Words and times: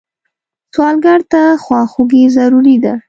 سوالګر 0.73 1.19
ته 1.31 1.41
خواخوږي 1.63 2.23
ضروري 2.37 2.75
ده 2.83 2.93